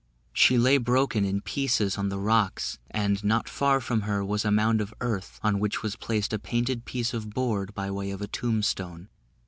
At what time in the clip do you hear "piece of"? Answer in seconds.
6.85-7.29